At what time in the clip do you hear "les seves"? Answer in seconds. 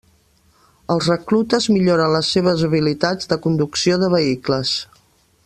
2.15-2.65